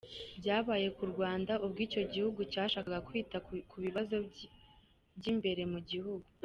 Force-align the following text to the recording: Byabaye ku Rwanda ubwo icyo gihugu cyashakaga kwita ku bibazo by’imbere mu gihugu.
Byabaye 0.39 0.87
ku 0.97 1.03
Rwanda 1.11 1.53
ubwo 1.65 1.79
icyo 1.87 2.01
gihugu 2.13 2.39
cyashakaga 2.51 2.99
kwita 3.07 3.37
ku 3.69 3.75
bibazo 3.85 4.15
by’imbere 5.17 5.63
mu 5.73 5.79
gihugu. 5.89 6.27